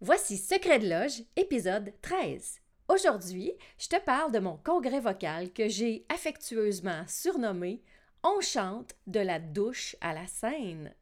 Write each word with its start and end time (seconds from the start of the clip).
Voici 0.00 0.36
Secret 0.36 0.78
de 0.78 0.88
Loge, 0.88 1.24
épisode 1.34 1.92
13. 2.02 2.60
Aujourd'hui, 2.88 3.50
je 3.80 3.88
te 3.88 4.00
parle 4.00 4.30
de 4.30 4.38
mon 4.38 4.56
congrès 4.56 5.00
vocal 5.00 5.52
que 5.52 5.68
j'ai 5.68 6.06
affectueusement 6.08 7.02
surnommé 7.08 7.82
On 8.22 8.40
chante 8.40 8.94
de 9.08 9.18
la 9.18 9.40
douche 9.40 9.96
à 10.00 10.14
la 10.14 10.24
scène. 10.28 10.94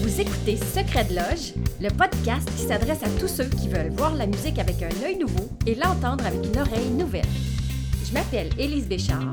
Vous 0.00 0.20
écoutez 0.20 0.58
Secret 0.58 1.06
de 1.06 1.16
Loge, 1.16 1.54
le 1.80 1.88
podcast 1.88 2.48
qui 2.56 2.68
s'adresse 2.68 3.02
à 3.02 3.10
tous 3.18 3.26
ceux 3.26 3.48
qui 3.48 3.68
veulent 3.68 3.90
voir 3.90 4.14
la 4.14 4.28
musique 4.28 4.60
avec 4.60 4.80
un 4.80 5.04
œil 5.04 5.18
nouveau 5.18 5.48
et 5.66 5.74
l'entendre 5.74 6.24
avec 6.24 6.46
une 6.46 6.60
oreille 6.60 6.90
nouvelle. 6.90 7.26
Je 8.04 8.12
m'appelle 8.14 8.48
Élise 8.60 8.86
Béchard, 8.86 9.32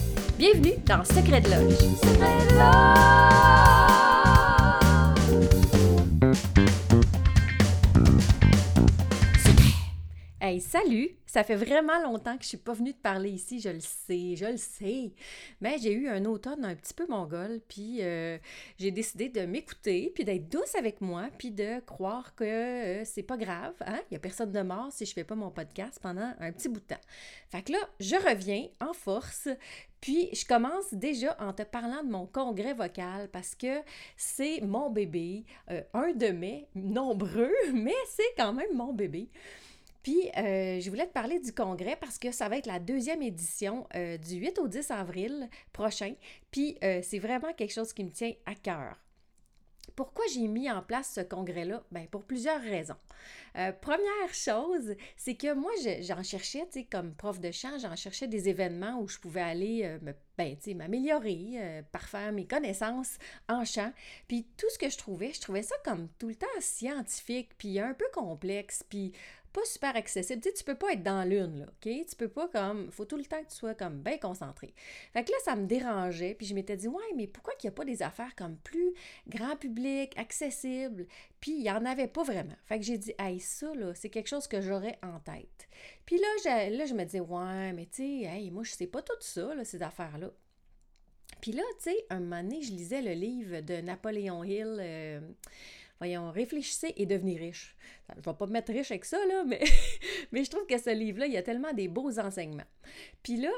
Bienvenue 0.41 0.73
dans 0.87 1.03
Secret 1.03 1.41
de 1.41 1.49
Loge. 1.51 1.77
Secret 2.01 2.47
de! 2.49 2.61
Hey, 10.43 10.59
salut! 10.59 11.09
Ça 11.27 11.43
fait 11.43 11.55
vraiment 11.55 12.01
longtemps 12.01 12.35
que 12.37 12.43
je 12.43 12.49
suis 12.49 12.57
pas 12.57 12.73
venue 12.73 12.93
te 12.93 13.01
parler 13.01 13.29
ici, 13.29 13.61
je 13.61 13.69
le 13.69 13.79
sais, 13.79 14.35
je 14.35 14.45
le 14.47 14.57
sais. 14.57 15.13
Mais 15.61 15.77
j'ai 15.77 15.93
eu 15.93 16.09
un 16.09 16.25
automne 16.25 16.65
un 16.65 16.75
petit 16.75 16.95
peu 16.95 17.05
mongol, 17.07 17.61
puis 17.69 17.99
euh, 18.01 18.37
j'ai 18.79 18.89
décidé 18.89 19.29
de 19.29 19.45
m'écouter, 19.45 20.11
puis 20.13 20.25
d'être 20.25 20.49
douce 20.49 20.75
avec 20.75 20.99
moi, 20.99 21.29
puis 21.37 21.51
de 21.51 21.79
croire 21.81 22.33
que 22.35 22.43
euh, 22.43 23.05
c'est 23.05 23.23
pas 23.23 23.37
grave, 23.37 23.75
hein? 23.85 24.01
Il 24.09 24.15
y 24.15 24.17
a 24.17 24.19
personne 24.19 24.51
de 24.51 24.61
mort 24.61 24.91
si 24.91 25.05
je 25.05 25.13
fais 25.13 25.23
pas 25.23 25.35
mon 25.35 25.51
podcast 25.51 25.99
pendant 26.01 26.33
un 26.39 26.51
petit 26.51 26.67
bout 26.67 26.79
de 26.81 26.85
temps. 26.95 27.01
Fait 27.49 27.61
que 27.61 27.71
là, 27.73 27.79
je 27.99 28.15
reviens 28.15 28.67
en 28.81 28.93
force, 28.93 29.47
puis 30.01 30.29
je 30.33 30.45
commence 30.45 30.91
déjà 30.93 31.37
en 31.39 31.53
te 31.53 31.61
parlant 31.61 32.03
de 32.03 32.09
mon 32.09 32.25
congrès 32.25 32.73
vocal 32.73 33.29
parce 33.31 33.53
que 33.53 33.81
c'est 34.17 34.59
mon 34.61 34.89
bébé, 34.89 35.45
euh, 35.69 35.81
un 35.93 36.11
de 36.11 36.29
mes 36.29 36.67
nombreux, 36.73 37.53
mais 37.73 37.93
c'est 38.09 38.33
quand 38.35 38.51
même 38.51 38.75
mon 38.75 38.93
bébé. 38.93 39.29
Puis, 40.01 40.29
euh, 40.35 40.79
je 40.79 40.89
voulais 40.89 41.05
te 41.05 41.13
parler 41.13 41.39
du 41.39 41.53
congrès 41.53 41.95
parce 41.95 42.17
que 42.17 42.31
ça 42.31 42.49
va 42.49 42.57
être 42.57 42.65
la 42.65 42.79
deuxième 42.79 43.21
édition 43.21 43.87
euh, 43.93 44.17
du 44.17 44.37
8 44.37 44.57
au 44.57 44.67
10 44.67 44.89
avril 44.89 45.47
prochain. 45.71 46.15
Puis, 46.49 46.75
c'est 46.81 47.19
vraiment 47.19 47.53
quelque 47.53 47.71
chose 47.71 47.93
qui 47.93 48.03
me 48.03 48.09
tient 48.09 48.33
à 48.47 48.55
cœur. 48.55 48.97
Pourquoi 49.95 50.25
j'ai 50.33 50.47
mis 50.47 50.69
en 50.69 50.81
place 50.81 51.13
ce 51.15 51.21
congrès-là? 51.21 51.83
Bien, 51.91 52.05
pour 52.09 52.23
plusieurs 52.23 52.61
raisons. 52.61 52.95
première 53.81 54.33
chose, 54.33 54.95
c'est 55.17 55.35
que 55.35 55.53
moi, 55.53 55.71
j'en 56.01 56.23
cherchais, 56.23 56.65
tu 56.71 56.79
sais, 56.79 56.83
comme 56.85 57.13
prof 57.13 57.39
de 57.39 57.51
chant, 57.51 57.77
j'en 57.79 57.95
cherchais 57.95 58.27
des 58.27 58.49
événements 58.49 58.99
où 58.99 59.07
je 59.07 59.19
pouvais 59.19 59.41
aller 59.41 59.97
me, 60.01 60.13
ben, 60.37 60.55
m'améliorer, 60.75 61.83
parfaire 61.91 62.31
mes 62.31 62.45
connaissances 62.45 63.17
en 63.47 63.65
chant. 63.65 63.91
Puis 64.27 64.47
tout 64.57 64.69
ce 64.69 64.77
que 64.77 64.89
je 64.89 64.97
trouvais, 64.97 65.33
je 65.33 65.41
trouvais 65.41 65.63
ça 65.63 65.75
comme 65.83 66.07
tout 66.19 66.29
le 66.29 66.35
temps 66.35 66.47
scientifique, 66.59 67.51
puis 67.57 67.79
un 67.79 67.93
peu 67.93 68.07
complexe, 68.13 68.83
puis 68.87 69.11
pas 69.51 69.63
super 69.65 69.95
accessible. 69.95 70.41
Tu 70.41 70.49
sais, 70.49 70.55
tu 70.55 70.63
peux 70.63 70.75
pas 70.75 70.93
être 70.93 71.03
dans 71.03 71.23
l'une, 71.27 71.59
là, 71.59 71.65
OK? 71.67 71.91
Tu 72.07 72.15
peux 72.17 72.27
pas 72.27 72.47
comme... 72.47 72.91
faut 72.91 73.05
tout 73.05 73.17
le 73.17 73.25
temps 73.25 73.41
que 73.43 73.49
tu 73.49 73.55
sois 73.55 73.75
comme 73.75 74.01
bien 74.01 74.17
concentré. 74.17 74.73
Fait 75.13 75.23
que 75.23 75.31
là, 75.31 75.37
ça 75.43 75.55
me 75.55 75.65
dérangeait, 75.65 76.35
puis 76.35 76.45
je 76.45 76.55
m'étais 76.55 76.77
dit, 76.77 76.87
ouais, 76.87 77.03
mais 77.15 77.27
pourquoi 77.27 77.53
qu'il 77.55 77.69
n'y 77.69 77.73
a 77.73 77.75
pas 77.75 77.85
des 77.85 78.01
affaires 78.03 78.35
comme 78.35 78.57
plus 78.57 78.93
grand 79.27 79.55
public, 79.55 80.17
accessible? 80.17 81.05
Puis 81.39 81.51
il 81.51 81.63
n'y 81.63 81.71
en 81.71 81.85
avait 81.85 82.07
pas 82.07 82.23
vraiment. 82.23 82.55
Fait 82.65 82.79
que 82.79 82.85
j'ai 82.85 82.97
dit, 82.97 83.13
hey, 83.19 83.39
ça, 83.39 83.73
là, 83.75 83.93
c'est 83.93 84.09
quelque 84.09 84.29
chose 84.29 84.47
que 84.47 84.61
j'aurais 84.61 84.97
en 85.03 85.19
tête. 85.19 85.67
Puis 86.05 86.17
là, 86.17 86.69
là, 86.69 86.85
je 86.85 86.93
me 86.93 87.03
disais, 87.03 87.19
ouais, 87.19 87.73
mais 87.73 87.85
tu 87.85 88.03
sais, 88.03 88.27
hey, 88.27 88.51
moi, 88.51 88.63
je 88.63 88.71
sais 88.71 88.87
pas 88.87 89.01
tout 89.01 89.13
ça, 89.19 89.53
là, 89.53 89.63
ces 89.65 89.81
affaires-là. 89.81 90.31
Puis 91.39 91.53
là, 91.53 91.63
tu 91.77 91.91
sais, 91.91 92.05
un 92.09 92.19
moment 92.19 92.43
donné, 92.43 92.61
je 92.61 92.71
lisais 92.71 93.01
le 93.01 93.13
livre 93.13 93.61
de 93.61 93.81
Napoléon 93.81 94.43
Hill... 94.43 94.77
Euh, 94.79 95.19
voyons, 96.01 96.31
réfléchissez 96.31 96.95
et 96.97 97.05
devenez 97.05 97.37
riche. 97.37 97.75
Je 98.09 98.19
ne 98.19 98.21
vais 98.23 98.33
pas 98.33 98.47
me 98.47 98.53
mettre 98.53 98.73
riche 98.73 98.89
avec 98.89 99.05
ça, 99.05 99.23
là, 99.27 99.43
mais, 99.47 99.61
mais 100.31 100.43
je 100.43 100.49
trouve 100.49 100.65
que 100.65 100.79
ce 100.79 100.89
livre-là, 100.89 101.27
il 101.27 101.33
y 101.33 101.37
a 101.37 101.43
tellement 101.43 101.73
des 101.73 101.87
beaux 101.87 102.17
enseignements. 102.17 102.65
Puis 103.21 103.37
là, 103.37 103.51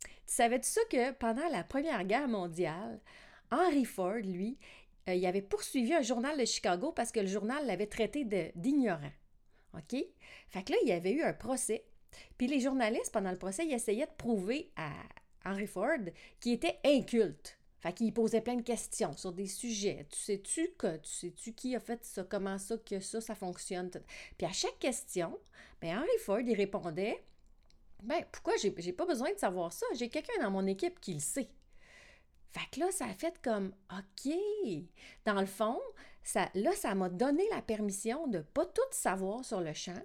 tu 0.00 0.08
savais-tu 0.24 0.66
ça 0.66 0.80
que 0.90 1.12
pendant 1.12 1.46
la 1.48 1.62
Première 1.62 2.04
Guerre 2.04 2.26
mondiale, 2.26 3.00
Henry 3.50 3.84
Ford, 3.84 4.22
lui, 4.24 4.56
euh, 5.10 5.14
il 5.14 5.26
avait 5.26 5.42
poursuivi 5.42 5.92
un 5.92 6.00
journal 6.00 6.38
de 6.38 6.44
Chicago 6.46 6.90
parce 6.90 7.12
que 7.12 7.20
le 7.20 7.26
journal 7.26 7.66
l'avait 7.66 7.86
traité 7.86 8.24
d'ignorant. 8.54 9.12
OK? 9.74 10.02
Fait 10.48 10.62
que 10.64 10.72
là, 10.72 10.78
il 10.82 10.88
y 10.88 10.92
avait 10.92 11.12
eu 11.12 11.22
un 11.22 11.34
procès. 11.34 11.84
Puis 12.38 12.46
les 12.46 12.60
journalistes, 12.60 13.12
pendant 13.12 13.30
le 13.30 13.38
procès, 13.38 13.66
ils 13.66 13.74
essayaient 13.74 14.06
de 14.06 14.16
prouver 14.16 14.70
à 14.76 14.90
Henry 15.44 15.66
Ford 15.66 15.98
qu'il 16.40 16.52
était 16.52 16.78
inculte. 16.82 17.59
Fait 17.80 17.94
qu'il 17.94 18.12
posait 18.12 18.42
plein 18.42 18.56
de 18.56 18.62
questions 18.62 19.16
sur 19.16 19.32
des 19.32 19.46
sujets. 19.46 20.06
Tu 20.10 20.18
sais-tu 20.18 20.68
que, 20.78 20.98
tu 20.98 21.10
sais-tu 21.10 21.52
qui 21.54 21.74
a 21.74 21.80
fait 21.80 22.04
ça, 22.04 22.24
comment 22.24 22.58
ça, 22.58 22.76
que 22.76 23.00
ça, 23.00 23.20
ça 23.20 23.34
fonctionne. 23.34 23.90
Puis 24.36 24.46
à 24.46 24.52
chaque 24.52 24.78
question, 24.78 25.38
ben 25.80 25.98
Henry 25.98 26.18
Ford, 26.18 26.40
il 26.40 26.54
répondait 26.54 27.24
Ben, 28.02 28.22
pourquoi 28.30 28.54
j'ai, 28.60 28.74
j'ai 28.78 28.92
pas 28.92 29.06
besoin 29.06 29.32
de 29.32 29.38
savoir 29.38 29.72
ça? 29.72 29.86
J'ai 29.94 30.10
quelqu'un 30.10 30.42
dans 30.42 30.50
mon 30.50 30.66
équipe 30.66 31.00
qui 31.00 31.14
le 31.14 31.20
sait. 31.20 31.48
Fait 32.50 32.68
que 32.72 32.80
là, 32.80 32.90
ça 32.90 33.06
a 33.06 33.14
fait 33.14 33.40
comme 33.42 33.72
OK. 33.90 34.32
Dans 35.24 35.40
le 35.40 35.46
fond, 35.46 35.80
ça, 36.22 36.50
là, 36.54 36.72
ça 36.72 36.94
m'a 36.94 37.08
donné 37.08 37.44
la 37.50 37.62
permission 37.62 38.26
de 38.26 38.40
pas 38.40 38.66
tout 38.66 38.82
savoir 38.90 39.44
sur 39.44 39.60
le 39.60 39.72
champ, 39.72 40.02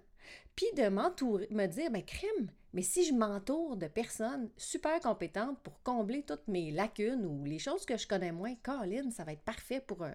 puis 0.56 0.68
de 0.78 0.88
m'entourer, 0.88 1.48
me 1.52 1.66
dire, 1.66 1.92
ben 1.92 2.04
crime, 2.04 2.50
mais 2.76 2.82
si 2.82 3.06
je 3.06 3.14
m'entoure 3.14 3.78
de 3.78 3.88
personnes 3.88 4.50
super 4.58 5.00
compétentes 5.00 5.58
pour 5.64 5.82
combler 5.82 6.24
toutes 6.24 6.50
mes 6.50 6.72
lacunes 6.72 7.26
ou 7.26 7.46
les 7.46 7.58
choses 7.58 7.86
que 7.86 7.96
je 7.96 8.06
connais 8.06 8.34
moins, 8.34 8.54
Colin, 8.64 9.10
ça 9.12 9.24
va 9.24 9.32
être 9.32 9.44
parfait 9.44 9.80
pour, 9.80 10.04
euh, 10.04 10.12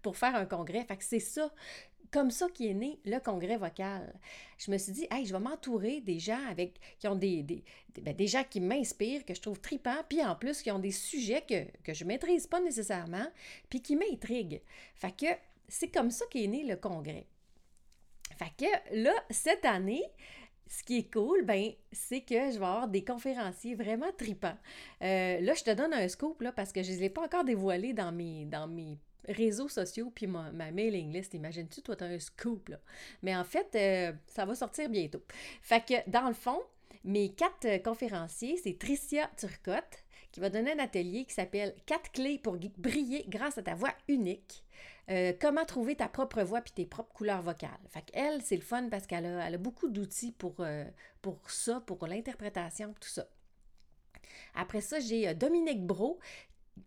pour 0.00 0.16
faire 0.16 0.36
un 0.36 0.46
congrès. 0.46 0.84
Fait 0.84 0.96
que 0.96 1.02
c'est 1.02 1.18
ça, 1.18 1.52
comme 2.12 2.30
ça 2.30 2.46
qui 2.54 2.68
est 2.68 2.74
né 2.74 3.00
le 3.04 3.18
congrès 3.18 3.56
vocal. 3.56 4.14
Je 4.58 4.70
me 4.70 4.78
suis 4.78 4.92
dit, 4.92 5.08
hey, 5.10 5.26
je 5.26 5.32
vais 5.32 5.40
m'entourer 5.40 6.00
des 6.02 6.20
gens 6.20 6.38
avec 6.48 6.78
qui 7.00 7.08
ont 7.08 7.16
des, 7.16 7.42
des, 7.42 7.64
ben, 8.00 8.14
des 8.14 8.28
gens 8.28 8.44
qui 8.48 8.60
m'inspirent, 8.60 9.24
que 9.24 9.34
je 9.34 9.40
trouve 9.40 9.58
tripants, 9.58 10.04
puis 10.08 10.24
en 10.24 10.36
plus 10.36 10.62
qui 10.62 10.70
ont 10.70 10.78
des 10.78 10.92
sujets 10.92 11.42
que, 11.42 11.64
que 11.82 11.94
je 11.94 12.04
ne 12.04 12.08
maîtrise 12.10 12.46
pas 12.46 12.60
nécessairement, 12.60 13.26
puis 13.68 13.82
qui 13.82 13.96
m'intriguent. 13.96 14.62
Fait 14.94 15.16
que 15.16 15.26
c'est 15.66 15.88
comme 15.88 16.12
ça 16.12 16.26
qu'est 16.30 16.46
né 16.46 16.62
le 16.62 16.76
congrès. 16.76 17.26
Fait 18.38 18.52
que 18.56 19.02
là, 19.02 19.12
cette 19.30 19.64
année, 19.64 20.04
ce 20.66 20.82
qui 20.82 20.98
est 20.98 21.12
cool, 21.12 21.44
ben, 21.44 21.72
c'est 21.92 22.20
que 22.20 22.34
je 22.34 22.58
vais 22.58 22.64
avoir 22.64 22.88
des 22.88 23.04
conférenciers 23.04 23.74
vraiment 23.74 24.10
tripants. 24.16 24.56
Euh, 25.02 25.40
là, 25.40 25.54
je 25.54 25.62
te 25.62 25.70
donne 25.70 25.92
un 25.92 26.08
scoop 26.08 26.42
parce 26.56 26.72
que 26.72 26.82
je 26.82 26.92
ne 26.92 26.96
les 26.96 27.04
ai 27.04 27.10
pas 27.10 27.22
encore 27.22 27.44
dévoilés 27.44 27.92
dans 27.92 28.12
mes, 28.12 28.98
réseaux 29.26 29.68
sociaux 29.68 30.12
puis 30.14 30.26
ma, 30.26 30.50
mailing 30.70 31.12
list. 31.12 31.32
Imagines-tu, 31.34 31.80
toi, 31.82 31.96
tu 31.96 32.04
as 32.04 32.08
un 32.08 32.18
scoop. 32.18 32.68
Là. 32.68 32.78
Mais 33.22 33.34
en 33.34 33.44
fait, 33.44 33.68
euh, 33.74 34.12
ça 34.26 34.44
va 34.44 34.54
sortir 34.54 34.88
bientôt. 34.90 35.22
Fait 35.62 35.82
que 35.84 36.10
dans 36.10 36.28
le 36.28 36.34
fond, 36.34 36.60
mes 37.04 37.32
quatre 37.32 37.82
conférenciers, 37.82 38.56
c'est 38.56 38.78
Tricia 38.78 39.30
Turcotte 39.36 40.03
qui 40.34 40.40
va 40.40 40.50
donner 40.50 40.72
un 40.72 40.80
atelier 40.80 41.24
qui 41.26 41.32
s'appelle 41.32 41.76
Quatre 41.86 42.10
clés 42.10 42.40
pour 42.40 42.58
briller 42.76 43.24
grâce 43.28 43.56
à 43.56 43.62
ta 43.62 43.76
voix 43.76 43.94
unique. 44.08 44.64
Euh, 45.08 45.32
comment 45.40 45.64
trouver 45.64 45.94
ta 45.94 46.08
propre 46.08 46.42
voix 46.42 46.60
puis 46.60 46.72
tes 46.72 46.86
propres 46.86 47.12
couleurs 47.12 47.40
vocales. 47.40 47.70
Fait 47.88 48.02
qu'elle, 48.02 48.42
c'est 48.42 48.56
le 48.56 48.62
fun 48.62 48.88
parce 48.88 49.06
qu'elle 49.06 49.26
a, 49.26 49.46
elle 49.46 49.54
a 49.54 49.58
beaucoup 49.58 49.88
d'outils 49.88 50.32
pour, 50.32 50.56
euh, 50.58 50.84
pour 51.22 51.48
ça, 51.52 51.80
pour 51.86 52.04
l'interprétation, 52.08 52.96
tout 53.00 53.08
ça. 53.08 53.28
Après 54.56 54.80
ça, 54.80 54.98
j'ai 54.98 55.28
euh, 55.28 55.34
Dominique 55.34 55.86
Bro. 55.86 56.18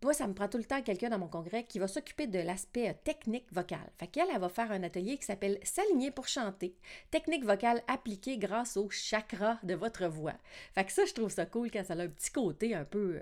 Moi, 0.04 0.14
ça 0.14 0.28
me 0.28 0.34
prend 0.34 0.48
tout 0.48 0.58
le 0.58 0.64
temps 0.64 0.82
quelqu'un 0.82 1.10
dans 1.10 1.18
mon 1.18 1.28
congrès 1.28 1.64
qui 1.66 1.80
va 1.80 1.88
s'occuper 1.88 2.28
de 2.28 2.40
l'aspect 2.40 2.94
technique 3.04 3.52
vocal. 3.52 3.90
Fait 3.98 4.08
qu'elle, 4.08 4.28
elle 4.34 4.40
va 4.40 4.50
faire 4.50 4.72
un 4.72 4.84
atelier 4.84 5.18
qui 5.18 5.26
s'appelle 5.26 5.60
S'aligner 5.64 6.12
pour 6.12 6.28
chanter. 6.28 6.76
Technique 7.10 7.46
vocale 7.46 7.82
appliquée 7.88 8.38
grâce 8.38 8.78
au 8.78 8.90
chakra 8.90 9.60
de 9.64 9.74
votre 9.76 10.08
voix. 10.08 10.36
Fait 10.76 10.86
que 10.86 10.92
ça, 10.92 11.06
je 11.06 11.14
trouve 11.14 11.32
ça 11.32 11.46
cool 11.46 11.72
quand 11.72 11.84
ça 11.84 11.94
a 11.94 12.02
un 12.02 12.08
petit 12.10 12.32
côté 12.32 12.76
un 12.76 12.86
peu 12.86 13.20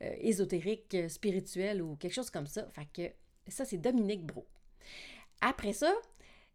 ésotérique, 0.00 0.96
spirituel 1.08 1.82
ou 1.82 1.96
quelque 1.96 2.14
chose 2.14 2.30
comme 2.30 2.46
ça. 2.46 2.68
Fait 2.72 2.88
que 2.92 3.14
ça, 3.50 3.64
c'est 3.64 3.78
Dominique 3.78 4.24
Bro. 4.24 4.46
Après 5.40 5.72
ça, 5.72 5.92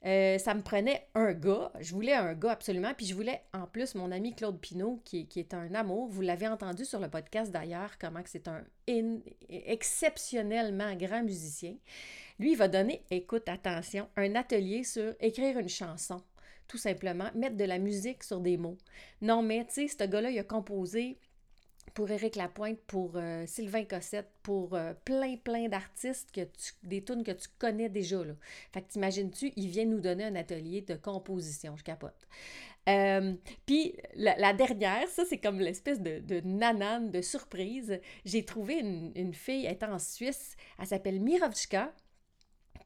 euh, 0.06 0.38
ça 0.38 0.54
me 0.54 0.62
prenait 0.62 1.08
un 1.14 1.34
gars. 1.34 1.72
Je 1.80 1.94
voulais 1.94 2.14
un 2.14 2.34
gars 2.34 2.52
absolument. 2.52 2.94
Puis 2.96 3.06
je 3.06 3.16
voulais 3.16 3.42
en 3.54 3.68
plus 3.68 3.96
mon 3.96 4.12
ami 4.12 4.34
Claude 4.34 4.60
Pinault, 4.60 5.02
qui, 5.04 5.28
qui 5.28 5.40
est 5.40 5.54
un 5.54 5.74
amour. 5.76 6.08
Vous 6.08 6.22
l'avez 6.22 6.48
entendu 6.48 6.86
sur 6.86 7.00
le 7.00 7.10
podcast 7.10 7.52
d'ailleurs, 7.52 7.98
comment 8.00 8.22
c'est 8.26 8.48
un 8.48 8.64
exceptionnellement 9.50 10.96
grand 10.96 11.24
musicien. 11.24 11.76
Lui, 12.40 12.52
il 12.54 12.58
va 12.58 12.70
donner, 12.70 13.04
écoute, 13.12 13.50
attention, 13.50 14.08
un 14.16 14.36
atelier 14.36 14.84
sur 14.84 15.14
écrire 15.20 15.60
une 15.60 15.70
chanson. 15.70 16.22
Tout 16.68 16.78
simplement, 16.78 17.30
mettre 17.36 17.58
de 17.58 17.66
la 17.66 17.80
musique 17.80 18.24
sur 18.24 18.40
des 18.40 18.56
mots. 18.56 18.78
Non, 19.22 19.42
mais 19.42 19.66
tu 19.66 19.74
sais, 19.74 19.88
ce 19.88 20.04
gars-là, 20.08 20.30
il 20.30 20.40
a 20.40 20.44
composé 20.44 21.18
pour 21.94 22.10
Éric 22.12 22.36
Lapointe, 22.36 22.80
pour 22.88 23.14
euh, 23.16 23.46
Sylvain 23.46 23.84
Cossette, 23.84 24.30
pour 24.44 24.74
euh, 24.74 24.94
plein, 25.06 25.38
plein 25.38 25.68
d'artistes, 25.68 26.32
que 26.32 26.42
des 26.84 27.04
tunes 27.04 27.24
que 27.24 27.32
tu 27.32 27.48
connais 27.58 27.90
déjà. 27.90 28.24
Là. 28.24 28.34
Fait 28.72 28.82
que 28.82 28.88
t'imagines-tu, 28.88 29.54
il 29.56 29.68
vient 29.68 29.86
nous 29.86 30.00
donner 30.00 30.26
un 30.26 30.36
atelier 30.36 30.82
de 30.82 30.96
composition, 30.96 31.76
je 31.78 31.84
capote. 31.84 32.28
Euh, 32.88 33.34
puis 33.66 33.96
la, 34.16 34.54
dernière, 34.54 35.08
ça 35.10 35.24
c'est 35.26 35.38
comme 35.38 35.60
l'espèce 35.60 36.02
de, 36.02 36.42
nanane, 36.42 37.12
de 37.12 37.22
surprise. 37.22 38.00
J'ai 38.26 38.46
trouvé 38.46 38.80
une, 38.80 39.12
une, 39.16 39.34
fille, 39.34 39.66
elle 39.66 39.74
est 39.74 39.84
en 39.84 40.00
Suisse, 40.00 40.56
elle 40.80 40.88
s'appelle 40.88 41.20
Mirovchka, 41.20 41.94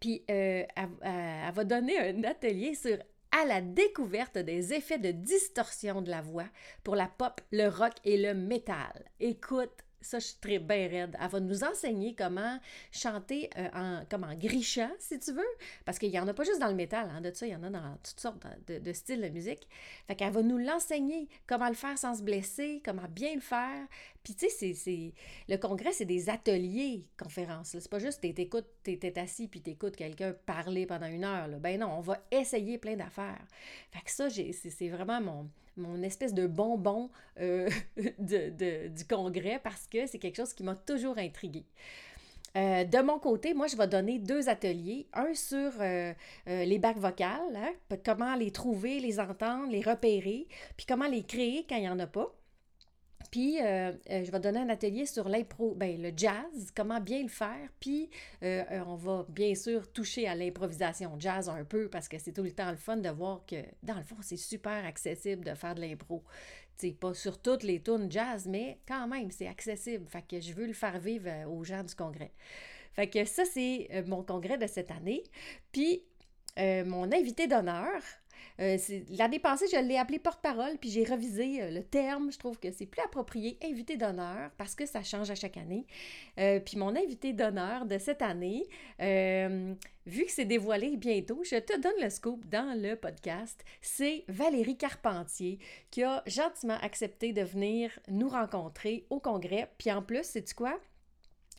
puis 0.01 0.23
elle 0.27 0.67
va 0.75 1.63
donner 1.63 1.97
un 1.99 2.23
atelier 2.23 2.75
sur 2.75 2.97
à 3.33 3.45
la 3.45 3.61
découverte 3.61 4.37
des 4.37 4.73
effets 4.73 4.99
de 4.99 5.11
distorsion 5.11 6.01
de 6.01 6.11
la 6.11 6.21
voix 6.21 6.47
pour 6.83 6.95
la 6.95 7.07
pop, 7.07 7.41
le 7.51 7.67
rock 7.67 7.93
et 8.05 8.17
le 8.17 8.33
métal. 8.35 9.03
Écoute, 9.19 9.71
ça, 10.03 10.19
je 10.19 10.25
suis 10.27 10.37
très 10.37 10.59
bien 10.59 10.87
raide. 10.87 11.17
Elle 11.19 11.29
va 11.29 11.39
nous 11.39 11.63
enseigner 11.63 12.13
comment 12.13 12.59
chanter 12.91 13.49
euh, 13.57 13.69
en, 13.73 14.03
comme 14.09 14.23
en 14.23 14.35
grichant, 14.35 14.91
si 14.99 15.17
tu 15.17 15.31
veux. 15.31 15.41
Parce 15.85 15.97
qu'il 15.97 16.11
n'y 16.11 16.19
en 16.19 16.27
a 16.27 16.33
pas 16.33 16.43
juste 16.43 16.59
dans 16.59 16.67
le 16.67 16.75
métal, 16.75 17.09
hein, 17.09 17.21
de 17.21 17.31
ça, 17.33 17.47
il 17.47 17.53
y 17.53 17.55
en 17.55 17.63
a 17.63 17.69
dans 17.69 17.97
toutes 18.03 18.19
sortes 18.19 18.45
de, 18.67 18.93
styles 18.93 19.21
de 19.21 19.29
musique. 19.29 19.67
Fait 20.07 20.15
qu'elle 20.15 20.33
va 20.33 20.41
nous 20.43 20.57
l'enseigner, 20.57 21.27
comment 21.47 21.69
le 21.69 21.73
faire 21.73 21.97
sans 21.97 22.15
se 22.15 22.21
blesser, 22.21 22.81
comment 22.85 23.07
bien 23.09 23.33
le 23.33 23.41
faire. 23.41 23.87
Puis, 24.23 24.35
tu 24.35 24.49
sais, 24.49 25.13
le 25.49 25.57
congrès, 25.57 25.91
c'est 25.91 26.05
des 26.05 26.29
ateliers, 26.29 27.05
conférences. 27.21 27.75
C'est 27.79 27.89
pas 27.89 27.99
juste 27.99 28.21
t'écoutes, 28.21 28.67
t'es 28.83 29.19
assis 29.19 29.47
puis 29.47 29.61
t'écoutes 29.61 29.95
quelqu'un 29.95 30.33
parler 30.45 30.85
pendant 30.85 31.07
une 31.07 31.25
heure. 31.25 31.47
Ben 31.59 31.79
non, 31.79 31.97
on 31.97 32.01
va 32.01 32.19
essayer 32.31 32.77
plein 32.77 32.95
d'affaires. 32.95 33.45
Fait 33.91 34.01
que 34.01 34.11
ça, 34.11 34.29
c'est 34.29 34.89
vraiment 34.89 35.21
mon, 35.21 35.49
mon 35.77 36.01
espèce 36.03 36.33
de 36.33 36.47
bonbon 36.47 37.09
euh, 37.39 37.69
du 38.19 39.05
congrès 39.09 39.59
parce 39.63 39.87
que 39.87 40.07
c'est 40.07 40.19
quelque 40.19 40.37
chose 40.37 40.53
qui 40.53 40.63
m'a 40.63 40.75
toujours 40.75 41.17
intriguée. 41.17 41.65
Euh, 42.55 42.83
de 42.83 42.99
mon 42.99 43.17
côté, 43.17 43.55
moi, 43.55 43.65
je 43.65 43.75
vais 43.75 43.87
donner 43.87 44.19
deux 44.19 44.47
ateliers. 44.47 45.07
Un 45.13 45.33
sur 45.33 45.71
euh, 45.79 46.13
les 46.45 46.77
bacs 46.77 46.97
vocales, 46.97 47.55
hein, 47.55 47.97
comment 48.05 48.35
les 48.35 48.51
trouver, 48.51 48.99
les 48.99 49.19
entendre, 49.19 49.71
les 49.71 49.81
repérer, 49.81 50.47
puis 50.77 50.85
comment 50.87 51.07
les 51.07 51.23
créer 51.23 51.65
quand 51.67 51.77
il 51.77 51.81
n'y 51.81 51.89
en 51.89 51.99
a 51.99 52.07
pas. 52.07 52.31
Puis, 53.33 53.59
euh, 53.59 53.91
euh, 54.11 54.23
je 54.23 54.29
vais 54.29 54.39
donner 54.39 54.59
un 54.59 54.69
atelier 54.69 55.07
sur 55.07 55.27
l'impro, 55.27 55.73
ben, 55.73 55.99
le 55.99 56.11
jazz, 56.15 56.71
comment 56.75 56.99
bien 57.01 57.23
le 57.23 57.29
faire. 57.29 57.67
Puis, 57.79 58.07
euh, 58.43 58.63
on 58.85 58.93
va 58.93 59.25
bien 59.27 59.55
sûr 59.55 59.91
toucher 59.91 60.27
à 60.27 60.35
l'improvisation 60.35 61.15
jazz 61.17 61.49
un 61.49 61.65
peu 61.65 61.89
parce 61.89 62.07
que 62.07 62.19
c'est 62.19 62.31
tout 62.31 62.43
le 62.43 62.51
temps 62.51 62.69
le 62.69 62.77
fun 62.77 62.97
de 62.97 63.09
voir 63.09 63.43
que, 63.47 63.55
dans 63.81 63.95
le 63.95 64.03
fond, 64.03 64.17
c'est 64.21 64.37
super 64.37 64.85
accessible 64.85 65.43
de 65.43 65.55
faire 65.55 65.73
de 65.73 65.81
l'impro. 65.81 66.23
sais, 66.77 66.91
pas 66.91 67.15
sur 67.15 67.41
toutes 67.41 67.63
les 67.63 67.81
tunes 67.81 68.05
jazz, 68.11 68.45
mais 68.47 68.77
quand 68.87 69.07
même, 69.07 69.31
c'est 69.31 69.47
accessible. 69.47 70.05
Fait 70.07 70.21
que 70.21 70.39
je 70.39 70.53
veux 70.53 70.67
le 70.67 70.73
faire 70.73 70.99
vivre 70.99 71.31
aux 71.49 71.63
gens 71.63 71.83
du 71.83 71.95
congrès. 71.95 72.33
Fait 72.91 73.09
que 73.09 73.25
ça, 73.25 73.45
c'est 73.45 74.03
mon 74.05 74.21
congrès 74.21 74.59
de 74.59 74.67
cette 74.67 74.91
année. 74.91 75.23
Puis, 75.71 76.03
mon 76.55 77.11
invité 77.11 77.47
d'honneur, 77.47 77.99
euh, 78.59 78.77
l'année 79.09 79.39
passée, 79.39 79.65
je 79.71 79.77
l'ai 79.77 79.97
appelé 79.97 80.19
porte-parole, 80.19 80.77
puis 80.79 80.89
j'ai 80.89 81.03
revisé 81.03 81.61
euh, 81.61 81.71
le 81.71 81.83
terme. 81.83 82.31
Je 82.31 82.37
trouve 82.37 82.59
que 82.59 82.71
c'est 82.71 82.85
plus 82.85 83.01
approprié, 83.01 83.57
invité 83.63 83.97
d'honneur, 83.97 84.51
parce 84.57 84.75
que 84.75 84.85
ça 84.85 85.03
change 85.03 85.31
à 85.31 85.35
chaque 85.35 85.57
année. 85.57 85.85
Euh, 86.39 86.59
puis 86.59 86.77
mon 86.77 86.95
invité 86.95 87.33
d'honneur 87.33 87.85
de 87.85 87.97
cette 87.97 88.21
année, 88.21 88.67
vu 90.05 90.25
que 90.25 90.31
c'est 90.31 90.45
dévoilé 90.45 90.97
bientôt, 90.97 91.43
je 91.43 91.57
te 91.57 91.79
donne 91.79 92.01
le 92.01 92.09
scoop 92.09 92.45
dans 92.47 92.77
le 92.79 92.95
podcast. 92.95 93.63
C'est 93.81 94.23
Valérie 94.27 94.77
Carpentier 94.77 95.59
qui 95.91 96.03
a 96.03 96.23
gentiment 96.27 96.77
accepté 96.81 97.33
de 97.33 97.41
venir 97.41 97.91
nous 98.09 98.29
rencontrer 98.29 99.05
au 99.09 99.19
congrès. 99.19 99.69
Puis 99.77 99.91
en 99.91 100.01
plus, 100.01 100.23
c'est 100.23 100.53
quoi? 100.53 100.79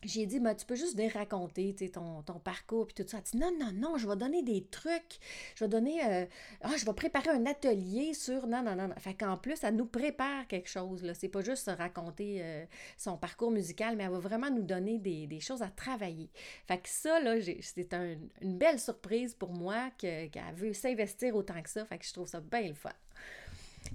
J'ai 0.03 0.25
dit, 0.25 0.39
tu 0.57 0.65
peux 0.65 0.75
juste 0.75 0.95
venir 0.95 1.13
raconter 1.13 1.73
ton, 1.91 2.21
ton 2.23 2.39
parcours, 2.39 2.87
puis 2.87 3.03
tout 3.03 3.09
ça. 3.09 3.17
Elle 3.17 3.23
dit, 3.23 3.37
non, 3.37 3.51
non, 3.59 3.71
non, 3.73 3.97
je 3.97 4.07
vais 4.07 4.15
donner 4.15 4.43
des 4.43 4.65
trucs. 4.65 5.19
Je 5.55 5.63
vais 5.63 5.69
donner, 5.69 6.03
euh, 6.05 6.25
ah, 6.61 6.73
je 6.77 6.85
vais 6.85 6.93
préparer 6.93 7.29
un 7.29 7.45
atelier 7.45 8.13
sur, 8.13 8.47
non, 8.47 8.61
non, 8.61 8.75
non. 8.75 8.89
Fait 8.97 9.13
qu'en 9.13 9.37
plus, 9.37 9.63
elle 9.63 9.75
nous 9.75 9.85
prépare 9.85 10.47
quelque 10.47 10.69
chose, 10.69 11.03
là. 11.03 11.13
C'est 11.13 11.29
pas 11.29 11.41
juste 11.41 11.71
raconter 11.77 12.39
euh, 12.41 12.65
son 12.97 13.17
parcours 13.17 13.51
musical, 13.51 13.95
mais 13.95 14.03
elle 14.03 14.11
va 14.11 14.19
vraiment 14.19 14.49
nous 14.49 14.63
donner 14.63 14.99
des, 14.99 15.39
choses 15.39 15.61
à 15.61 15.69
travailler. 15.69 16.29
Fait 16.67 16.77
que 16.77 16.89
ça, 16.89 17.19
là, 17.19 17.35
c'est 17.61 17.93
une 17.93 18.57
belle 18.57 18.79
surprise 18.79 19.33
pour 19.33 19.53
moi 19.53 19.91
qu'elle 19.97 20.29
veut 20.55 20.73
s'investir 20.73 21.35
autant 21.35 21.61
que 21.61 21.69
ça. 21.69 21.85
Fait 21.85 21.97
que 21.97 22.05
je 22.05 22.13
trouve 22.13 22.27
ça 22.27 22.39
bien 22.39 22.69
le 22.69 22.73
fun. 22.73 22.91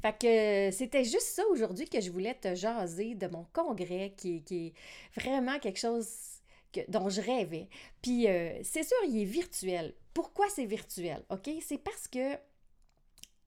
Fait 0.02 0.18
que 0.18 0.76
c'était 0.76 1.04
juste 1.04 1.26
ça 1.26 1.42
aujourd'hui 1.50 1.88
que 1.88 2.00
je 2.00 2.10
voulais 2.10 2.34
te 2.34 2.54
jaser 2.54 3.14
de 3.14 3.26
mon 3.26 3.46
congrès 3.52 4.14
qui, 4.16 4.42
est 4.50 4.72
vraiment 5.20 5.58
quelque 5.58 5.78
chose 5.78 6.08
dont 6.88 7.08
je 7.08 7.20
rêvais. 7.20 7.68
Puis 8.00 8.28
euh, 8.28 8.58
c'est 8.62 8.84
sûr, 8.84 8.96
il 9.08 9.22
est 9.22 9.24
virtuel. 9.24 9.94
Pourquoi 10.14 10.48
c'est 10.48 10.66
virtuel? 10.66 11.22
C'est 11.60 11.78
parce 11.78 12.08
que 12.08 12.36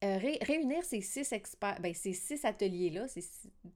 euh, 0.04 0.18
réunir 0.18 0.84
ces 0.84 1.00
six 1.00 1.31
experts, 1.31 1.80
ben, 1.80 1.94
ces 1.94 2.12
six 2.12 2.44
ateliers-là, 2.44 3.06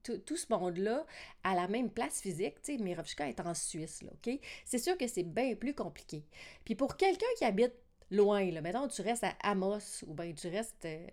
tout, 0.03 0.35
ce 0.35 0.45
monde-là 0.49 1.05
à 1.41 1.55
la 1.55 1.69
même 1.69 1.89
place 1.89 2.19
physique, 2.19 2.61
tu 2.61 2.75
sais, 2.75 2.83
Mirovchka 2.83 3.29
est 3.29 3.39
en 3.39 3.53
Suisse, 3.53 4.01
là, 4.01 4.09
OK? 4.11 4.37
C'est 4.65 4.77
sûr 4.77 4.97
que 4.97 5.07
c'est 5.07 5.23
bien 5.23 5.55
plus 5.55 5.73
compliqué. 5.73 6.25
Puis 6.65 6.75
pour 6.75 6.97
quelqu'un 6.97 7.27
qui 7.37 7.45
habite 7.45 7.71
loin. 8.11 8.49
Là. 8.51 8.61
Mettons, 8.61 8.87
tu 8.87 9.01
restes 9.01 9.23
à 9.23 9.35
Amos 9.41 10.03
ou 10.07 10.13
bien 10.13 10.31
tu 10.33 10.47
restes 10.47 10.85
euh, 10.85 11.07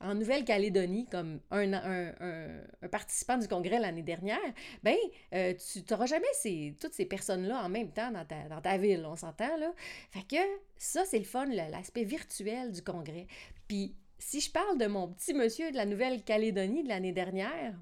en 0.00 0.14
Nouvelle-Calédonie 0.14 1.06
comme 1.06 1.40
un, 1.50 1.72
un, 1.72 2.88
participant 2.88 3.38
du 3.38 3.48
congrès 3.48 3.78
l'année 3.78 4.02
dernière, 4.02 4.38
ben 4.82 4.96
euh, 5.34 5.54
tu 5.54 5.82
n'auras 5.90 6.06
jamais 6.06 6.26
ces, 6.34 6.74
toutes 6.80 6.92
ces 6.92 7.06
personnes-là 7.06 7.64
en 7.64 7.68
même 7.68 7.90
temps 7.90 8.10
dans 8.10 8.24
ta, 8.24 8.48
dans 8.48 8.60
ta 8.60 8.76
ville, 8.76 9.04
on 9.06 9.16
s'entend 9.16 9.56
là. 9.56 9.72
Fait 10.10 10.26
que 10.26 10.42
ça, 10.76 11.04
c'est 11.04 11.18
le 11.18 11.24
fun, 11.24 11.46
l'aspect 11.46 12.04
virtuel 12.04 12.72
du 12.72 12.82
congrès. 12.82 13.26
Puis 13.68 13.94
si 14.18 14.40
je 14.40 14.50
parle 14.50 14.78
de 14.78 14.86
mon 14.86 15.08
petit 15.08 15.34
monsieur 15.34 15.70
de 15.70 15.76
la 15.76 15.86
Nouvelle-Calédonie 15.86 16.82
de 16.82 16.88
l'année 16.88 17.12
dernière, 17.12 17.74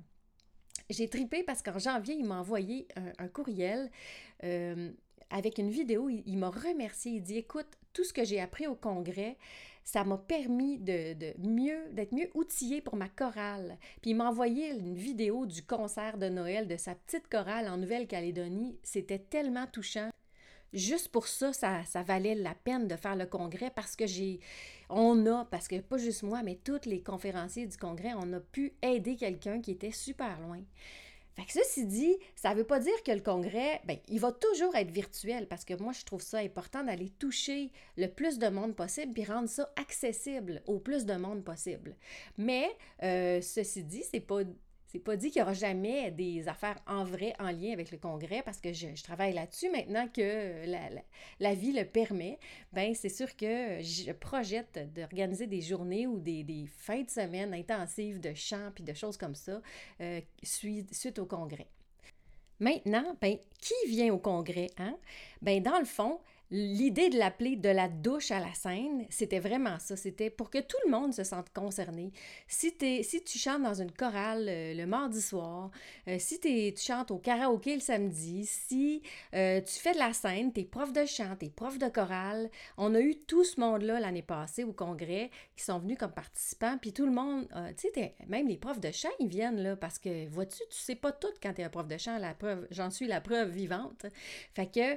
j'ai 0.91 1.09
tripé 1.09 1.43
parce 1.43 1.63
qu'en 1.63 1.79
janvier, 1.79 2.15
il 2.15 2.25
m'a 2.25 2.39
envoyé 2.41 2.87
un, 3.19 3.29
courriel. 3.29 3.91
Euh, 4.43 4.93
avec 5.35 5.59
une 5.59 5.69
vidéo, 5.69 6.09
il, 6.09 6.39
m'a 6.39 6.49
remercié. 6.49 7.13
Il 7.13 7.21
dit 7.21 7.39
Écoute, 7.39 7.67
tout 7.93 8.05
ce 8.05 8.13
que 8.13 8.25
j'ai 8.25 8.41
appris 8.41 8.69
au 8.69 8.77
congrès, 8.77 9.37
ça 9.83 10.05
m'a 10.05 10.17
permis 10.17 10.79
de, 10.79 11.17
mieux, 11.45 11.91
d'être 11.91 12.13
mieux 12.13 12.31
outillé 12.35 12.81
pour 12.81 12.95
ma 12.95 13.09
chorale. 13.09 13.77
Puis 14.01 14.13
il 14.13 14.15
m'a 14.15 14.29
envoyé 14.29 14.71
une 14.71 14.95
vidéo 14.95 15.45
du 15.45 15.63
concert 15.63 16.19
de 16.19 16.29
Noël 16.29 16.69
de 16.69 16.77
sa 16.77 16.95
petite 16.95 17.29
chorale 17.29 17.69
en 17.69 17.79
Nouvelle-Calédonie. 17.79 18.79
C'était 18.85 19.19
tellement 19.19 19.67
touchant. 19.67 20.11
Juste 20.73 21.09
pour 21.09 21.27
ça, 21.27 21.53
ça, 21.53 21.85
ça, 21.85 22.05
valait 22.05 22.37
la 22.37 22.55
peine 22.55 22.87
de 22.87 22.97
faire 22.97 23.17
le 23.17 23.27
congrès 23.27 23.71
parce 23.75 23.97
que 23.97 24.07
j'ai, 24.07 24.39
on 24.89 25.27
a, 25.27 25.45
parce 25.47 25.67
que 25.67 25.81
pas 25.81 25.99
juste 25.99 26.23
moi, 26.23 26.45
mais 26.45 26.61
tous 26.63 26.87
les 26.87 27.03
conférenciers 27.03 27.67
du 27.67 27.77
congrès, 27.77 28.13
on 28.17 28.33
a 28.33 28.41
pu 28.41 28.73
aider 28.83 29.17
quelqu'un 29.17 29.61
qui 29.61 29.73
était 29.73 29.93
super 29.93 30.41
loin. 30.41 30.63
Fait 31.37 31.45
que 31.45 31.53
ceci 31.53 31.87
dit, 31.87 32.17
ça 32.37 32.51
ne 32.51 32.57
veut 32.57 32.65
pas 32.65 32.79
dire 32.79 33.03
que 33.05 33.11
le 33.11 33.21
congrès, 33.21 33.81
ben, 33.87 33.99
il 34.09 34.21
va 34.21 34.31
toujours 34.31 34.75
être 34.77 34.91
virtuel 34.91 35.49
parce 35.49 35.65
que 35.65 35.75
moi, 35.75 35.93
je 35.93 36.05
trouve 36.05 36.23
ça 36.23 36.39
important 36.39 36.85
d'aller 36.85 37.11
toucher 37.19 37.73
le 37.97 38.07
plus 38.07 38.39
de 38.39 38.49
monde 38.49 38.77
possible 38.77 39.13
puis 39.13 39.25
rendre 39.25 39.49
ça 39.49 39.69
accessible 39.77 40.63
au 40.67 40.79
plus 40.79 41.05
de 41.07 41.15
monde 41.15 41.43
possible. 41.45 41.97
Mais, 42.39 42.69
euh, 43.03 43.41
ceci 43.41 43.83
dit, 43.83 44.05
c'est 44.11 44.21
pas 44.21 44.43
c'est 44.95 45.01
pas 45.01 45.17
dit 45.17 45.33
qu'il 45.33 45.41
n'y 45.41 45.43
aura 45.43 45.55
jamais 45.55 46.13
des 46.13 46.47
affaires 46.47 46.79
en 46.87 47.03
vrai 47.03 47.35
en 47.41 47.51
lien 47.51 47.73
avec 47.73 47.91
le 47.91 47.99
congrès 47.99 48.43
parce 48.45 48.61
que 48.61 48.73
je, 48.73 49.03
travaille 49.03 49.33
là-dessus 49.33 49.69
maintenant 49.69 50.07
que 50.07 50.65
la, 51.41 51.55
vie 51.55 51.73
le 51.73 51.85
permet. 51.85 52.39
Ben 52.73 52.95
c'est 52.95 53.09
sûr 53.09 53.35
que 53.35 53.83
je 53.83 54.13
projette 54.13 54.79
d'organiser 54.95 55.49
des 55.49 55.63
journées 55.63 56.07
ou 56.07 56.21
des, 56.21 56.67
fins 56.79 57.03
de 57.03 57.11
semaine 57.11 57.53
intensives 57.55 58.21
de 58.21 58.35
chant 58.35 58.71
puis 58.73 58.85
de 58.85 58.93
choses 58.93 59.17
comme 59.17 59.35
ça 59.35 59.61
euh, 60.01 60.21
suite, 60.45 61.19
au 61.19 61.27
congrès. 61.27 61.67
Maintenant, 62.61 63.17
ben, 63.21 63.37
qui 63.59 63.75
vient 63.89 64.15
au 64.15 64.19
congrès? 64.19 64.69
Hein? 64.79 64.97
Ben, 65.43 65.61
dans 65.61 65.81
le 65.81 65.87
fond, 65.87 66.21
l'idée 66.51 67.09
de 67.09 67.19
l'appeler 67.19 67.57
de 67.57 67.69
la 67.69 67.89
douche 67.89 68.31
à 68.31 68.39
la 68.39 68.53
scène, 68.55 69.07
c'était 69.11 69.41
vraiment 69.41 69.79
ça. 69.79 69.97
C'était 69.97 70.31
pour 70.31 70.51
que 70.51 70.59
tout 70.59 70.77
le 70.85 70.91
monde 70.91 71.13
se 71.13 71.25
sente 71.25 71.53
concerné. 71.53 72.13
Si, 72.47 72.75
es, 72.81 73.03
si 73.03 73.23
tu 73.25 73.39
chantes 73.39 73.63
dans 73.63 73.81
une 73.81 73.91
chorale 73.91 74.47
euh, 74.49 74.75
le 74.75 74.87
mardi 74.87 75.21
soir, 75.21 75.71
euh, 76.09 76.17
si 76.19 76.39
tu 76.41 76.73
chantes 76.77 77.11
au 77.11 77.19
karaoké 77.19 77.75
le 77.75 77.81
samedi, 77.81 78.47
si 78.47 79.03
euh, 79.35 79.61
tu 79.61 79.75
fais 79.75 79.95
de 79.95 79.99
la 79.99 80.13
scène, 80.13 80.53
t'es 80.53 80.65
prof 80.65 80.93
de 80.93 81.05
chant, 81.07 81.35
t'es 81.39 81.51
prof 81.51 81.79
de 81.79 81.89
chorale, 81.89 82.51
on 82.77 82.95
a 82.95 83.01
eu 83.01 83.17
tout 83.17 83.45
ce 83.45 83.61
monde-là 83.61 84.01
l'année 84.01 84.23
passée 84.23 84.65
au 84.65 84.73
congrès 84.73 85.31
qui 85.57 85.65
sont 85.65 85.79
venus 85.79 85.99
comme 85.99 86.13
participants, 86.13 86.79
puis 86.81 86.93
tout 86.93 87.07
le 87.07 87.13
monde, 87.13 87.49
tu 87.77 87.89
sais, 87.95 88.15
même 88.29 88.49
les 88.49 88.57
profs 88.57 88.81
de 88.81 88.91
chant, 88.91 89.09
ils 89.19 89.29
viennent 89.29 89.63
là 89.63 89.77
parce 89.77 89.99
que, 89.99 90.29
vois-tu, 90.29 90.59
tu 90.71 90.79
sais 90.79 90.95
pas 90.95 91.13
tout 91.13 91.29
quand 91.43 91.53
tu 91.55 91.63
es 91.63 91.65
un 91.65 91.71
prof 91.71 91.87
de 91.87 91.97
chant, 91.97 92.19
la 92.19 92.35
preuve, 92.35 92.67
j'en 92.71 92.91
suis 92.91 93.07
la 93.07 93.21
preuve 93.21 93.51
vivante. 93.51 94.07
Fait 94.55 94.67
que 94.67 94.95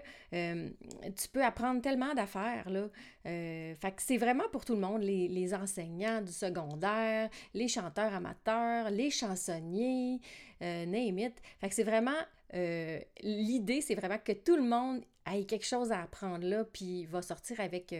tu 1.10 1.28
peux 1.32 1.37
apprendre 1.42 1.82
tellement 1.82 2.14
d'affaires, 2.14 2.70
là. 2.70 2.90
Euh, 3.26 3.76
fait 3.76 3.92
que 3.92 4.02
c'est 4.02 4.18
vraiment 4.18 4.48
pour 4.52 4.66
tout 4.66 4.74
le 4.74 4.80
monde, 4.80 5.02
les, 5.02 5.54
enseignants 5.54 6.22
du 6.22 6.32
secondaire, 6.32 7.30
les 7.54 7.68
chanteurs 7.68 8.14
amateurs, 8.14 8.90
les 8.90 9.10
chansonniers, 9.10 10.20
euh, 10.62 10.86
name 10.86 11.20
it. 11.20 11.34
Fait 11.60 11.70
que 11.70 11.76
c'est 11.76 11.84
vraiment, 11.84 12.12
euh, 12.54 13.00
l'idée, 13.22 13.82
c'est 13.82 13.96
vraiment 13.96 14.18
que 14.18 14.34
tout 14.34 14.56
le 14.56 14.64
monde 14.64 15.04
ait 15.32 15.46
quelque 15.46 15.66
chose 15.66 15.92
à 15.92 16.02
apprendre 16.02 16.46
là, 16.46 16.64
puis 16.66 17.06
va 17.06 17.22
sortir 17.22 17.60
avec 17.60 17.94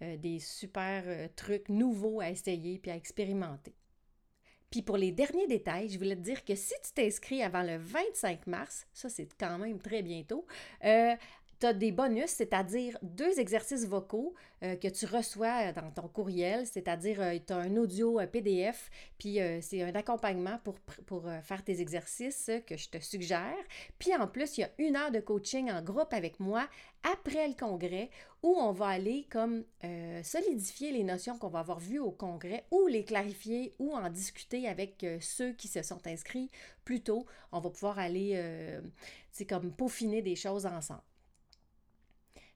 des 0.00 0.38
super 0.38 1.04
trucs 1.34 1.68
nouveaux 1.68 2.20
à 2.20 2.30
essayer 2.30 2.78
puis 2.78 2.90
à 2.90 2.96
expérimenter. 2.96 3.74
Puis 4.70 4.82
pour 4.82 4.96
les 4.96 5.10
derniers 5.10 5.48
détails, 5.48 5.88
je 5.88 5.98
voulais 5.98 6.14
te 6.14 6.20
dire 6.20 6.44
que 6.44 6.54
si 6.54 6.74
tu 6.84 6.92
t'inscris 6.92 7.42
avant 7.42 7.62
le 7.62 7.76
25 7.76 8.46
mars, 8.46 8.86
ça 8.92 9.08
c'est 9.08 9.28
quand 9.36 9.58
même 9.58 9.80
très 9.80 10.00
bientôt, 10.02 10.46
euh, 10.84 11.16
tu 11.60 11.66
as 11.66 11.74
des 11.74 11.92
bonus, 11.92 12.30
c'est-à-dire 12.30 12.98
deux 13.02 13.38
exercices 13.38 13.86
vocaux 13.86 14.34
euh, 14.62 14.76
que 14.76 14.88
tu 14.88 15.04
reçois 15.04 15.72
dans 15.72 15.90
ton 15.90 16.08
courriel, 16.08 16.66
c'est-à-dire 16.66 17.20
euh, 17.20 17.36
tu 17.46 17.52
as 17.52 17.58
un 17.58 17.76
audio 17.76 18.18
PDF, 18.32 18.90
puis 19.18 19.40
euh, 19.40 19.60
c'est 19.60 19.82
un 19.82 19.94
accompagnement 19.94 20.58
pour, 20.64 20.74
pour 21.06 21.24
faire 21.42 21.62
tes 21.62 21.80
exercices 21.82 22.50
que 22.66 22.78
je 22.78 22.88
te 22.88 22.98
suggère. 22.98 23.56
Puis 23.98 24.14
en 24.16 24.26
plus, 24.26 24.56
il 24.56 24.62
y 24.62 24.64
a 24.64 24.70
une 24.78 24.96
heure 24.96 25.10
de 25.10 25.20
coaching 25.20 25.70
en 25.70 25.82
groupe 25.82 26.12
avec 26.14 26.40
moi 26.40 26.66
après 27.02 27.46
le 27.46 27.54
congrès 27.54 28.10
où 28.42 28.56
on 28.56 28.72
va 28.72 28.88
aller 28.88 29.26
comme 29.30 29.64
solidifier 30.22 30.92
les 30.92 31.04
notions 31.04 31.38
qu'on 31.38 31.48
va 31.48 31.60
avoir 31.60 31.78
vues 31.78 31.98
au 31.98 32.10
congrès 32.10 32.64
ou 32.70 32.86
les 32.86 33.04
clarifier 33.04 33.74
ou 33.78 33.94
en 33.94 34.08
discuter 34.10 34.68
avec 34.68 35.04
ceux 35.20 35.52
qui 35.52 35.68
se 35.68 35.82
sont 35.82 36.06
inscrits 36.06 36.50
plus 36.84 37.02
tôt. 37.02 37.26
On 37.52 37.60
va 37.60 37.70
pouvoir 37.70 37.98
aller, 37.98 38.42
c'est 39.30 39.46
comme 39.46 39.72
peaufiner 39.72 40.22
des 40.22 40.36
choses 40.36 40.66
ensemble. 40.66 41.02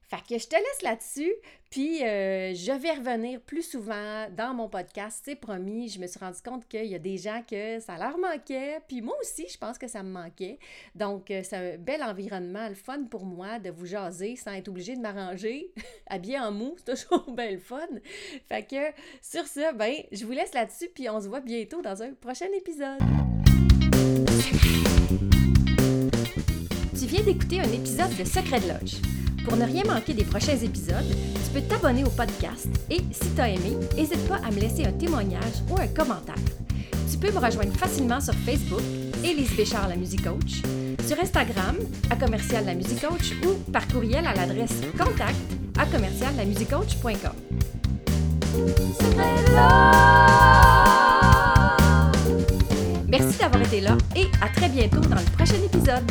Fait 0.07 0.17
que 0.17 0.39
je 0.39 0.47
te 0.47 0.55
laisse 0.55 0.81
là-dessus, 0.83 1.33
puis 1.71 2.03
euh, 2.03 2.53
je 2.53 2.71
vais 2.71 2.91
revenir 2.91 3.41
plus 3.41 3.63
souvent 3.63 4.27
dans 4.29 4.53
mon 4.53 4.69
podcast, 4.69 5.21
c'est 5.25 5.35
promis. 5.35 5.89
Je 5.89 5.99
me 5.99 6.05
suis 6.07 6.19
rendu 6.19 6.39
compte 6.43 6.67
qu'il 6.67 6.85
y 6.85 6.95
a 6.95 6.99
des 6.99 7.17
gens 7.17 7.41
que 7.49 7.79
ça 7.79 7.97
leur 7.97 8.17
manquait, 8.17 8.79
puis 8.87 9.01
moi 9.01 9.15
aussi, 9.19 9.47
je 9.51 9.57
pense 9.57 9.77
que 9.77 9.87
ça 9.87 10.03
me 10.03 10.09
manquait. 10.09 10.59
Donc, 10.93 11.31
euh, 11.31 11.41
c'est 11.43 11.55
un 11.55 11.77
bel 11.77 12.03
environnement, 12.03 12.69
le 12.69 12.75
fun 12.75 13.03
pour 13.09 13.25
moi 13.25 13.57
de 13.57 13.71
vous 13.71 13.87
jaser 13.87 14.35
sans 14.35 14.53
être 14.53 14.67
obligé 14.67 14.95
de 14.95 15.01
m'arranger, 15.01 15.71
habillé 16.07 16.39
en 16.39 16.51
mou, 16.51 16.75
c'est 16.77 16.95
toujours 16.95 17.31
bel 17.31 17.59
fun. 17.59 17.79
Fait 18.47 18.63
que 18.63 18.91
sur 19.21 19.47
ça, 19.47 19.73
ben, 19.73 19.95
je 20.11 20.23
vous 20.23 20.31
laisse 20.31 20.53
là-dessus, 20.53 20.89
puis 20.93 21.09
on 21.09 21.19
se 21.19 21.27
voit 21.27 21.41
bientôt 21.41 21.81
dans 21.81 22.03
un 22.03 22.13
prochain 22.13 22.47
épisode. 22.55 22.99
Tu 26.97 27.05
viens 27.07 27.23
d'écouter 27.23 27.59
un 27.59 27.71
épisode 27.71 28.15
de 28.17 28.23
Secret 28.23 28.59
de 28.59 28.67
Lodge. 28.67 29.14
Pour 29.45 29.57
ne 29.57 29.65
rien 29.65 29.83
manquer 29.83 30.13
des 30.13 30.23
prochains 30.23 30.57
épisodes, 30.57 31.05
tu 31.07 31.51
peux 31.53 31.61
t'abonner 31.61 32.03
au 32.03 32.09
podcast 32.09 32.67
et, 32.89 33.01
si 33.11 33.29
tu 33.35 33.41
as 33.41 33.49
aimé, 33.49 33.77
n'hésite 33.95 34.27
pas 34.27 34.37
à 34.37 34.51
me 34.51 34.59
laisser 34.59 34.85
un 34.85 34.91
témoignage 34.91 35.61
ou 35.69 35.79
un 35.79 35.87
commentaire. 35.87 36.35
Tu 37.11 37.17
peux 37.17 37.31
me 37.31 37.39
rejoindre 37.39 37.73
facilement 37.77 38.19
sur 38.19 38.33
Facebook, 38.33 38.81
Élise 39.23 39.55
Béchard, 39.55 39.87
la 39.87 39.95
musique 39.95 40.23
coach, 40.23 40.61
sur 41.07 41.19
Instagram, 41.19 41.75
à 42.09 42.15
commercial 42.15 42.65
la 42.65 42.73
musique 42.73 43.01
coach 43.01 43.33
ou 43.45 43.71
par 43.71 43.87
courriel 43.87 44.25
à 44.25 44.33
l'adresse 44.33 44.81
contact 44.97 45.35
à 45.77 45.85
commercial 45.85 46.33
la 46.35 46.45
Merci 53.07 53.37
d'avoir 53.37 53.61
été 53.61 53.81
là 53.81 53.97
et 54.15 54.25
à 54.41 54.49
très 54.49 54.69
bientôt 54.69 55.01
dans 55.01 55.15
le 55.15 55.35
prochain 55.37 55.55
épisode. 55.63 56.03